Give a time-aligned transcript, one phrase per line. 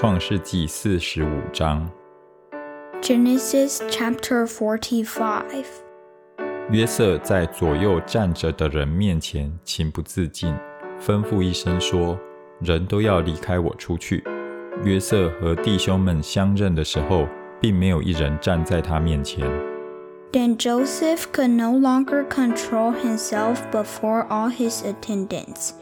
[0.00, 1.90] 创世纪四十五章
[3.02, 5.66] ，Genesis chapter forty five
[6.70, 10.54] 约瑟在左右站着的人面前情不自禁，
[11.04, 12.16] 吩咐一声说
[12.62, 14.22] ：“人都要离开我出去。”
[14.84, 17.26] 约瑟和弟兄们相认的时候，
[17.60, 19.44] 并没有一人站在他面前。
[20.30, 25.72] Then Joseph could no longer control himself before all his attendants,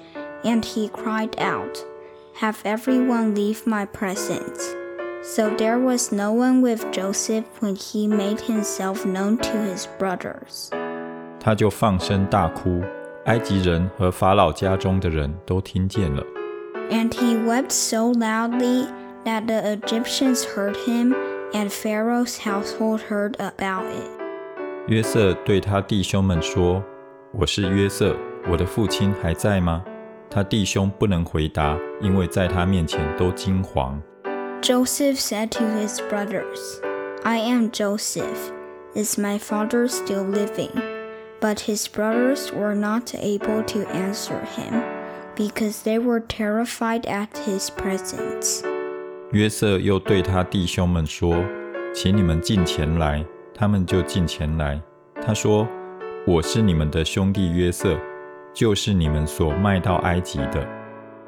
[0.43, 1.85] and he cried out,
[2.39, 4.75] Have everyone leave my presence.
[5.24, 10.70] So there was no one with Joseph when he made himself known to his brothers.
[11.39, 12.82] 他就放声大哭，
[13.25, 16.24] 埃及人和法老家中的人都听见了。
[16.89, 18.88] And he wept so loudly
[19.25, 21.14] that the Egyptians heard him,
[21.54, 24.10] and Pharaoh's household heard about it.
[24.88, 28.15] 约瑟对他弟兄们说：“我是约瑟，
[28.50, 29.83] 我的父亲还在吗？”
[30.29, 34.00] 他弟兄不能回答，因为在他面前都惊惶。
[34.61, 36.80] Joseph said to his brothers,
[37.23, 38.52] I am Joseph.
[38.94, 40.72] Is my father still living?
[41.40, 44.84] But his brothers were not able to answer him,
[45.36, 48.64] because they were terrified at his presence.
[49.31, 51.44] 约瑟又对他弟兄们说：“
[51.94, 54.81] 请你们进前来。”他们就进前来。
[55.26, 57.98] 他说：“我是你们的兄弟约瑟，
[58.56, 60.67] 就是你们所卖到埃及的。”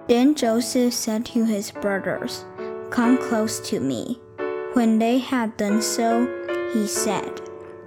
[0.07, 2.41] Then Joseph said to his brothers,
[2.91, 4.19] Come close to me.
[4.75, 6.27] When they had done so,
[6.73, 7.41] he said,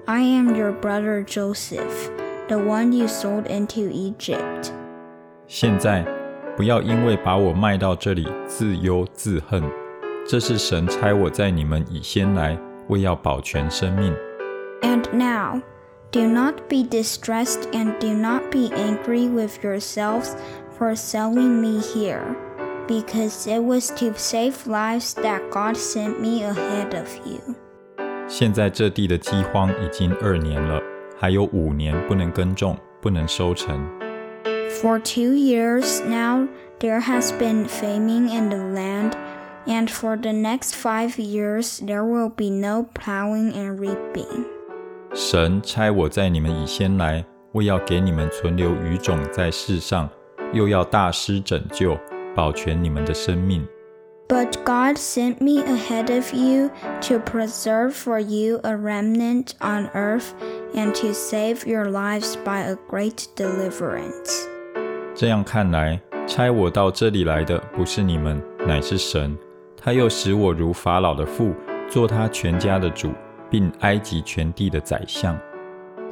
[0.06, 2.11] I am your brother Joseph,
[2.48, 4.70] the one you sold into Egypt.
[5.47, 6.05] 现在
[6.56, 9.62] 不要因为把我卖到这里自忧自恨，
[10.27, 12.58] 这是神差我在你们以先来，
[12.89, 14.14] 为要保全生命。
[14.83, 15.61] And now,
[16.12, 20.36] do not be distressed and do not be angry with yourselves
[20.78, 22.36] for selling me here,
[22.86, 27.41] because it was to save lives that God sent me ahead of you.
[28.28, 30.83] 现在这地的饥荒已经二年了，
[31.18, 33.79] 还有五年不能耕种，不能收成。
[34.80, 36.48] For two years now,
[36.80, 39.12] there has been famine in the land,
[39.67, 44.45] and for the next five years, there will be no plowing and reaping.
[45.14, 50.10] 神差我在你们以先来，为要给你们存留余种在世上，
[50.54, 51.98] 又要大施拯救，
[52.33, 53.67] 保全你们的生命。
[54.30, 56.70] But God sent me ahead of you
[57.02, 60.30] to preserve for you a remnant on earth
[60.73, 64.48] and to save your lives by a great deliverance.
[65.14, 69.38] 这样看来，差我到这里来的不是你们，乃是神。
[69.76, 71.54] 他又使我如法老的父，
[71.89, 73.11] 做他全家的主，
[73.52, 75.38] 并埃及全地的宰相。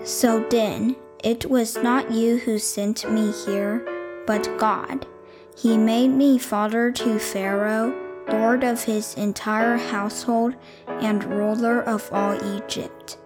[0.04, 3.82] So then, it was not you who sent me here,
[4.28, 5.08] but God.
[5.56, 7.92] He made me father to Pharaoh,
[8.28, 10.54] lord of his entire household,
[11.02, 13.18] and ruler of all Egypt.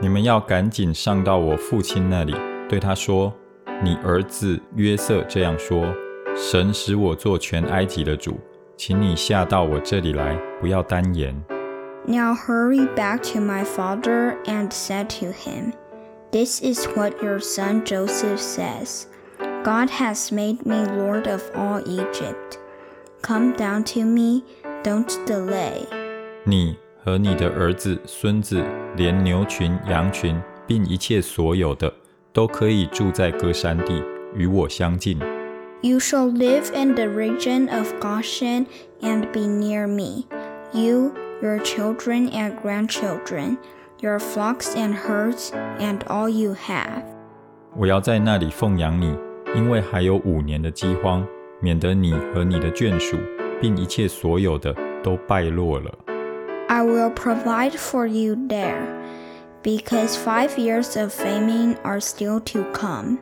[0.00, 2.34] 你们要赶紧上到我父亲那里，
[2.68, 3.32] 对他说
[3.82, 5.86] ：“你儿子约瑟这样说：
[6.34, 8.38] 神使我做全埃及的主，
[8.76, 11.40] 请你下到我这里来，不要单言。
[12.07, 15.73] Now hurry back to my father and said to him,
[16.31, 19.07] This is what your son Joseph says
[19.63, 22.57] God has made me Lord of all Egypt.
[23.21, 24.43] Come down to me,
[24.83, 25.85] don't delay.
[26.43, 28.63] 你和你的儿子、孙子，
[28.95, 31.93] 连牛群、羊群，并一切所有的，
[32.33, 35.19] 都可以住在歌山地，与我相近。
[35.81, 38.65] You shall live in the region of Goshen
[39.01, 40.25] and be near me,
[40.73, 41.13] you,
[41.45, 43.57] your children and grandchildren,
[43.99, 47.03] your flocks and herds, and all you have.
[47.75, 49.17] 我要在那里奉养你，
[49.55, 51.25] 因为还有五年的饥荒，
[51.59, 53.17] 免得你和你的眷属，
[53.59, 55.91] 并一切所有的都败落了。
[56.67, 58.85] I will provide for you there,
[59.61, 63.19] because five years of famine are still to come.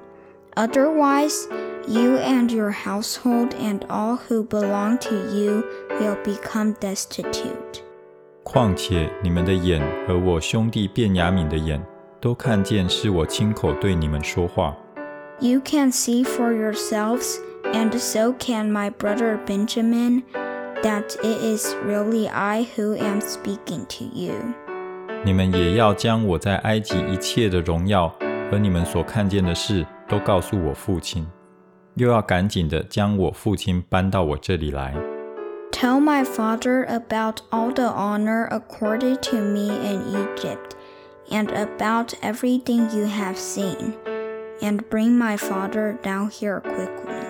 [0.55, 1.47] Otherwise,
[1.87, 5.63] you and your household and all who belong to you
[5.99, 7.82] will become destitute.
[8.44, 11.82] 况且你们的眼和我兄弟便雅敏的眼，
[12.20, 14.76] 都看见是我亲口对你们说话。
[15.40, 17.38] You can see for yourselves,
[17.72, 20.22] and so can my brother Benjamin,
[20.82, 24.34] that it is really I who am speaking to you.
[25.24, 28.14] 你们也要将我在埃及一切的荣耀
[28.50, 31.26] 和你们所看见的事，都告诉我父亲，
[31.94, 34.94] 又要赶紧的将我父亲搬到我这里来。
[35.73, 40.75] Tell my father about all the honor accorded to me in Egypt,
[41.31, 43.93] and about everything you have seen,
[44.61, 47.23] and bring my father down here quickly.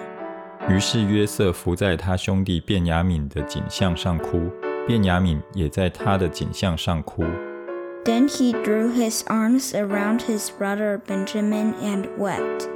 [0.68, 4.50] 于是约瑟伏在他兄弟便雅悯的颈项上哭，
[4.88, 7.24] 便雅悯也在他的颈项上哭。
[8.06, 12.68] Then he drew his arms around his brother Benjamin and wept.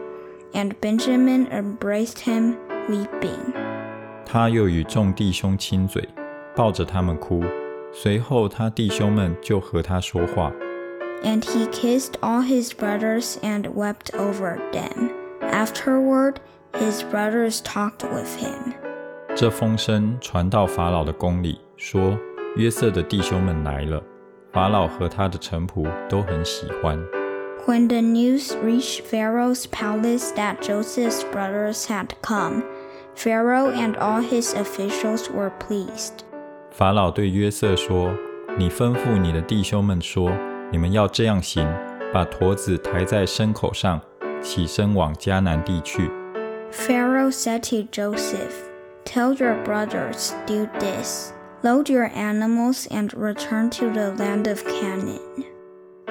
[0.54, 2.58] And Benjamin embraced him,
[2.88, 3.54] weeping.
[4.31, 6.07] 他又与众弟兄亲嘴，
[6.55, 7.43] 抱着他们哭。
[7.95, 10.53] 随后他弟兄们就和他说话。
[11.25, 15.11] And he kissed all his brothers and wept over them.
[15.41, 16.35] Afterward,
[16.75, 18.75] his brothers talked with him.
[19.35, 22.19] 这风声传到法老的宫里，说
[22.57, 24.03] 约瑟的弟兄们来了。
[24.53, 27.03] 法老和他的臣仆都很喜欢。
[27.67, 32.63] When the news reached Pharaoh's palace that Joseph's brothers had come,
[33.18, 36.24] Pharaoh and all his officials were pleased.
[36.72, 40.32] 法老对约瑟说：“你吩咐你的弟兄们说，
[40.72, 41.68] 你们要这样行，
[42.12, 44.02] 把驼子抬在牲口上，
[44.42, 46.10] 起身往迦南地去。
[46.72, 48.54] Pharaoh said to Joseph,
[49.06, 51.32] Tell your brothers, do this.
[51.62, 55.20] Load your animals and return to the land of Canaan.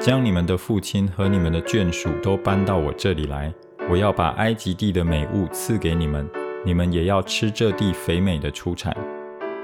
[0.00, 3.52] 将你们的父亲和你们的眷属都搬到我这里来。
[3.90, 6.28] 我要把埃及地的美物赐给你们，
[6.66, 8.96] 你们也要吃这地肥美的出产。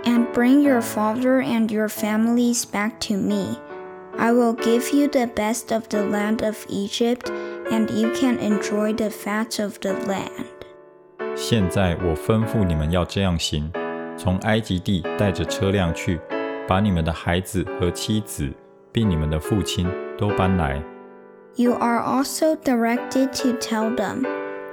[0.05, 3.59] And bring your father and your families back to me.
[4.17, 7.31] I will give you the best of the land of Egypt,
[7.71, 10.47] and you can enjoy the fat of the land.
[11.37, 13.71] 现在我吩咐你们要这样行：
[14.17, 16.19] 从埃及地带着车辆去，
[16.67, 18.53] 把你们的孩子和妻子，
[18.91, 20.83] 并你们的父亲都搬来。
[21.55, 24.27] You are also directed to tell them,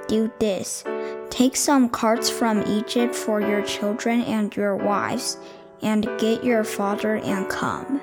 [0.08, 0.84] Do this.
[1.30, 5.36] Take some carts from Egypt for your children and your wives,
[5.82, 8.00] and get your father and come.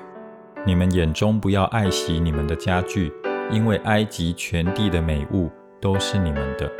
[0.64, 3.12] 你们眼中不要爱惜你们的家具，
[3.50, 5.50] 因为埃及全地的美物
[5.80, 6.70] 都是你们的。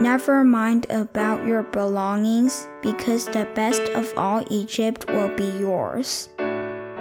[0.00, 6.26] Never mind about your belongings, because the best of all Egypt will be yours.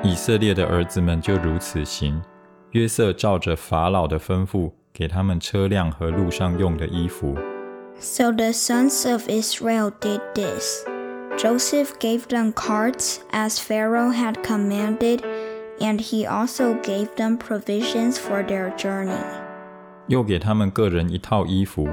[0.04, 2.22] 以色列的儿子们就如此行。
[2.72, 7.38] 约瑟照着法老的吩咐，给他们车辆和路上用的衣服。
[8.00, 10.84] So the sons of Israel did this.
[11.38, 15.24] Joseph gave them carts as Pharaoh had commanded,
[15.80, 19.24] and he also gave them provisions for their journey.
[20.08, 21.88] 又给他们个人一套衣服，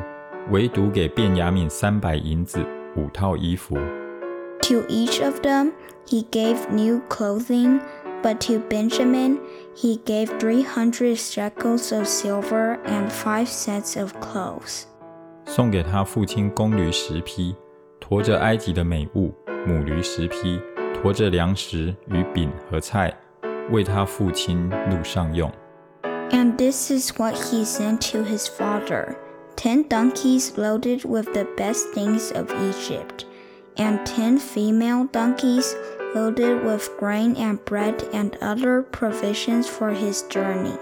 [0.51, 2.65] 唯独给便雅悯三百银子
[2.97, 3.77] 五套衣服。
[4.63, 5.73] To each of them
[6.07, 7.81] he gave new clothing,
[8.23, 9.39] but to Benjamin
[9.77, 14.87] he gave 300 shekels of silver and five sets of clothes.
[15.46, 17.56] 送给他父亲公驴十匹，
[18.00, 19.32] 驮着埃及的美物；
[19.68, 20.60] 母驴十匹，
[20.94, 23.14] 驮着粮食与饼和菜，
[23.72, 25.52] 为他父亲路上用。
[26.32, 29.16] And this is what he sent to his father
[29.56, 33.26] ten donkeys loaded with the best things of Egypt,
[33.76, 35.76] and ten female donkeys
[36.16, 40.78] loaded with grain and bread and other provisions for his journey.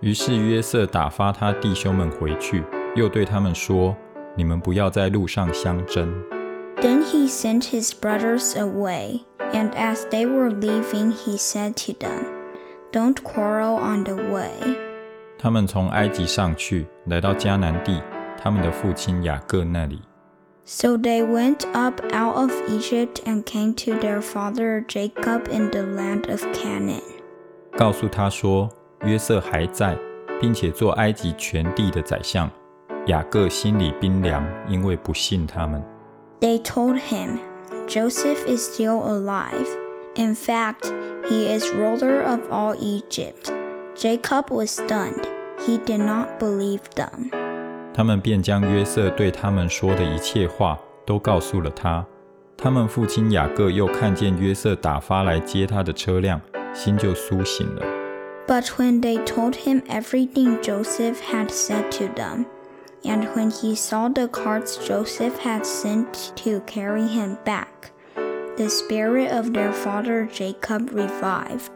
[0.00, 2.62] 于是约瑟打发他弟兄们回去，
[2.96, 3.94] 又对他们说
[4.34, 6.12] ：“你们不要在路上相争。”
[6.80, 9.20] Then he sent his brothers away,
[9.52, 12.24] and as they were leaving, he said to them,
[12.92, 14.50] Don't quarrel on the way.
[15.38, 18.02] 他们从埃及上去，来到迦南地，
[18.42, 20.00] 他们的父亲雅各那里。
[20.64, 26.30] So they went up out of Egypt and came to their father Jacob in the land
[26.30, 27.02] of Canaan.
[27.76, 28.68] 告诉他说
[29.04, 29.96] ：“约瑟还在，
[30.40, 32.50] 并且做埃及全地的宰相。”
[33.07, 35.83] 雅各心里冰凉，因为不信他们。
[36.39, 37.39] They told him,
[37.87, 39.67] Joseph is still alive.
[40.15, 40.91] In fact,
[41.25, 43.51] he is ruler of all Egypt.
[43.95, 45.27] Jacob was stunned.
[45.59, 47.29] He did not believe them.
[47.93, 52.05] 他们便将约瑟对他们说的一切话都告诉了他。
[52.57, 56.39] 他们父亲雅各又看见约瑟打发来接他的车辆，
[56.73, 57.81] 心就苏醒了。
[58.47, 62.45] But when they told him everything Joseph had said to them,
[63.03, 67.91] and when he saw the carts Joseph had sent to carry him back,
[68.57, 71.71] the spirit of their father Jacob revived.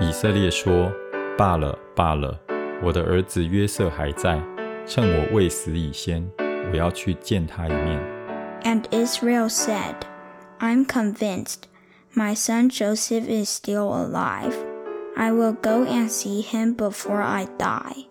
[0.00, 0.92] 以色列说：“
[1.36, 2.38] 罢了，罢了，
[2.82, 4.42] 我的儿子约瑟还在，
[4.86, 6.28] 趁我未死以先，
[6.70, 8.00] 我要去见他一面。”
[8.64, 9.94] And Israel said,
[10.58, 11.68] I'm convinced
[12.14, 14.54] my son Joseph is still alive.
[15.16, 18.06] I will go and see him before I die.